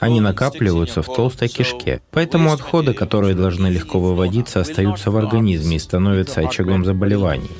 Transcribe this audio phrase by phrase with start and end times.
[0.00, 2.00] Они накапливаются в толстой кишке.
[2.10, 7.50] Поэтому отходы, которые должны легко выводиться, остаются в организме и становятся очагом заболеваний.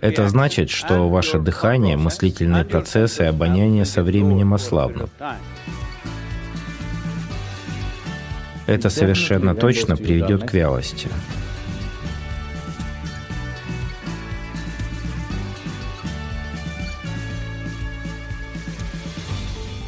[0.00, 5.10] Это значит, что ваше дыхание, мыслительные процессы и обоняние со временем ослабнут.
[8.66, 11.08] Это совершенно точно приведет к вялости.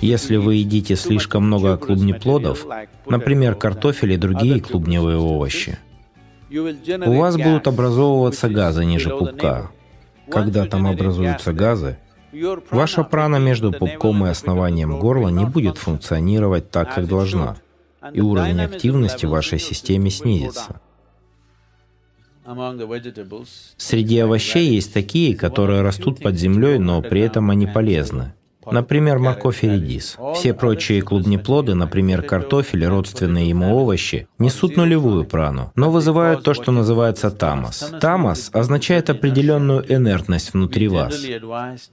[0.00, 2.66] Если вы едите слишком много клубнеплодов,
[3.06, 5.78] например, картофель и другие клубневые овощи,
[6.50, 9.70] у вас будут образовываться газы ниже пупка.
[10.30, 11.98] Когда там образуются газы,
[12.70, 17.56] ваша прана между пупком и основанием горла не будет функционировать так, как должна,
[18.12, 20.80] и уровень активности в вашей системе снизится.
[23.76, 28.34] Среди овощей есть такие, которые растут под землей, но при этом они полезны.
[28.66, 30.16] Например, морковь и редис.
[30.34, 36.70] Все прочие клубнеплоды, например, картофель родственные ему овощи, несут нулевую прану, но вызывают то, что
[36.70, 37.93] называется тамас.
[38.01, 41.18] Тамас означает определенную инертность внутри вас.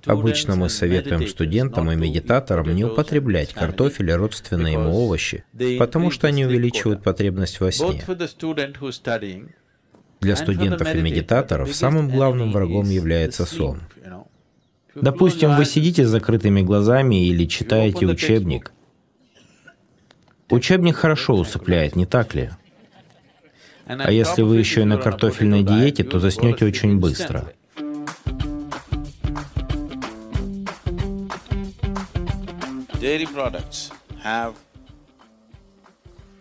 [0.05, 5.45] Обычно мы советуем студентам и медитаторам не употреблять картофель и родственные ему овощи,
[5.79, 8.03] потому что они увеличивают потребность во сне.
[10.19, 13.81] Для студентов и медитаторов самым главным врагом является сон.
[15.01, 18.71] Допустим, вы сидите с закрытыми глазами или читаете учебник.
[20.49, 22.51] Учебник хорошо усыпляет, не так ли?
[23.85, 27.51] А если вы еще и на картофельной диете, то заснете очень быстро.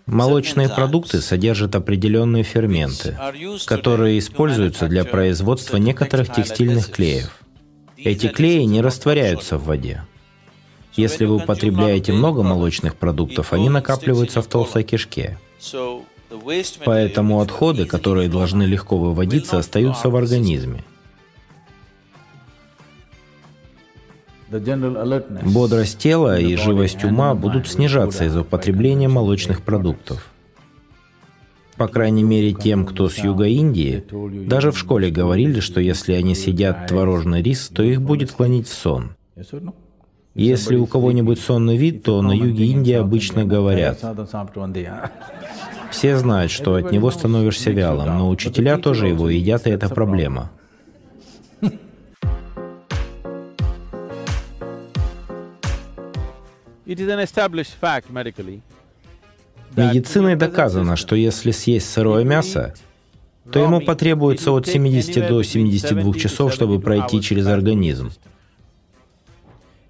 [0.06, 3.18] Молочные продукты содержат определенные ферменты,
[3.66, 7.45] которые используются для производства некоторых текстильных клеев.
[8.06, 10.04] Эти клеи не растворяются в воде.
[10.94, 15.38] Если вы употребляете много молочных продуктов, они накапливаются в толстой кишке.
[16.84, 20.84] Поэтому отходы, которые должны легко выводиться, остаются в организме.
[24.48, 30.30] Бодрость тела и живость ума будут снижаться из-за употребления молочных продуктов.
[31.76, 34.02] По крайней мере, тем, кто с юга Индии,
[34.46, 38.72] даже в школе говорили, что если они съедят творожный рис, то их будет клонить в
[38.72, 39.10] сон.
[40.34, 44.02] Если у кого-нибудь сонный вид, то на юге Индии обычно говорят.
[45.90, 50.50] Все знают, что от него становишься вялым, но учителя тоже его едят, и это проблема.
[56.86, 58.62] It is an established fact medically
[59.76, 62.74] Медициной доказано, что если съесть сырое мясо,
[63.50, 68.10] то ему потребуется от 70 до 72 часов, чтобы пройти через организм.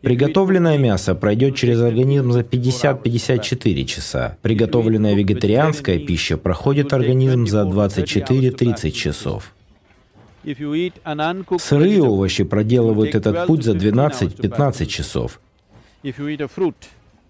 [0.02, 4.36] Приготовленное мясо пройдет через организм за 50-54 часа.
[4.42, 9.52] Приготовленная вегетарианская пища проходит организм за 24-30 часов.
[11.58, 15.40] Сырые овощи проделывают этот путь за 12-15 часов.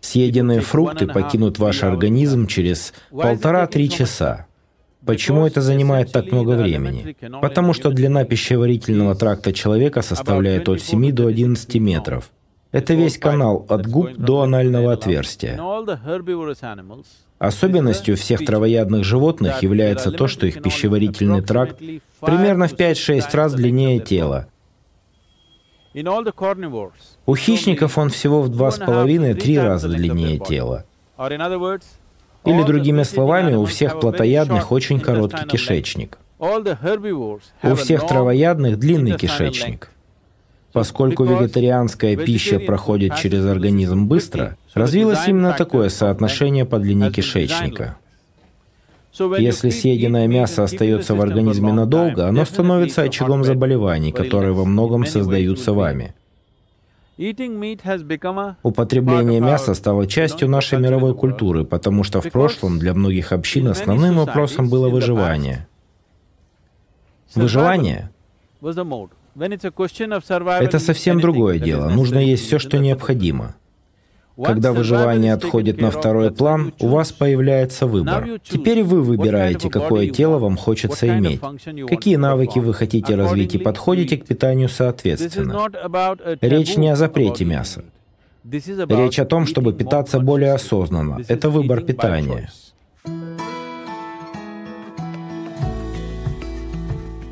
[0.01, 4.47] Съеденные фрукты покинут ваш организм через полтора-три часа.
[5.05, 7.17] Почему это занимает так много времени?
[7.41, 12.31] Потому что длина пищеварительного тракта человека составляет от 7 до 11 метров.
[12.73, 15.59] Это весь канал от губ до анального отверстия.
[17.39, 21.78] Особенностью всех травоядных животных является то, что их пищеварительный тракт
[22.21, 24.49] примерно в 5-6 раз длиннее тела,
[27.25, 30.84] у хищников он всего в два с половиной-три раза длиннее тела.
[32.45, 36.19] Или другими словами, у всех плотоядных очень короткий кишечник.
[36.39, 39.91] У всех травоядных длинный кишечник.
[40.73, 47.97] Поскольку вегетарианская пища проходит через организм быстро, развилось именно такое соотношение по длине кишечника.
[49.38, 55.72] Если съеденное мясо остается в организме надолго, оно становится очагом заболеваний, которые во многом создаются
[55.72, 56.15] вами.
[58.63, 64.16] Употребление мяса стало частью нашей мировой культуры, потому что в прошлом для многих общин основным
[64.16, 65.66] вопросом было выживание.
[67.34, 68.10] Выживание—
[68.60, 68.84] это
[70.78, 71.89] совсем другое дело.
[71.89, 73.54] Нужно есть все, что необходимо.
[74.42, 78.41] Когда выживание отходит на второй план, у вас появляется выбор.
[78.44, 81.41] Теперь вы выбираете, какое тело вам хочется иметь,
[81.88, 85.68] какие навыки вы хотите развить и подходите к питанию соответственно.
[86.41, 87.84] Речь не о запрете мяса.
[88.44, 91.21] Речь о том, чтобы питаться более осознанно.
[91.28, 92.50] Это выбор питания.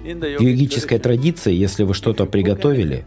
[0.02, 3.06] В йогической традиции, если вы что-то приготовили,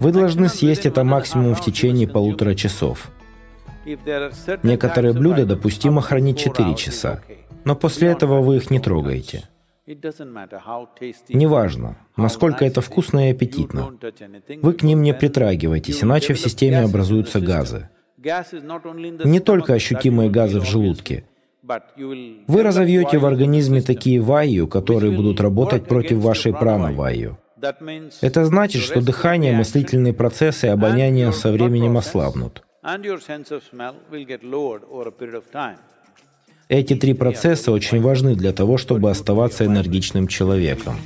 [0.00, 3.10] Вы должны съесть это максимум в течение полутора часов.
[4.62, 7.20] Некоторые блюда допустимо хранить 4 часа,
[7.64, 9.48] но после этого вы их не трогаете.
[11.28, 13.92] Неважно, насколько это вкусно и аппетитно.
[14.62, 17.88] Вы к ним не притрагивайтесь, иначе в системе образуются газы.
[18.18, 21.24] Не только ощутимые газы в желудке.
[21.96, 27.38] Вы разовьете в организме такие ваю, которые будут работать против вашей праны-ваю.
[28.20, 32.62] Это значит, что дыхание, мыслительные процессы и обоняние со временем ослабнут.
[36.68, 40.96] Эти три процесса очень важны для того, чтобы оставаться энергичным человеком.